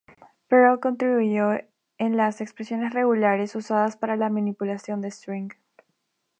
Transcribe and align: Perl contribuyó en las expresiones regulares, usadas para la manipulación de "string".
Perl 0.47 0.79
contribuyó 0.79 1.51
en 1.99 2.17
las 2.17 2.41
expresiones 2.41 2.91
regulares, 2.91 3.55
usadas 3.55 3.97
para 3.97 4.15
la 4.15 4.31
manipulación 4.31 4.99
de 4.99 5.11
"string". 5.11 5.53